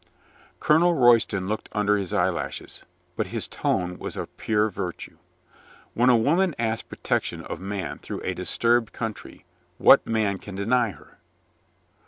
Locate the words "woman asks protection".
6.17-7.43